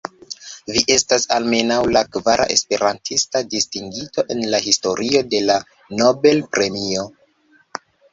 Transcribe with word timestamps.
Vi 0.75 0.79
estas 0.93 1.25
almenaŭ 1.33 1.75
la 1.95 2.01
kvara 2.15 2.47
esperantista 2.55 3.41
distingito 3.51 4.25
en 4.37 4.41
la 4.53 4.61
historio 4.69 5.21
de 5.35 5.43
la 5.51 5.59
Nobel-premio. 6.01 7.05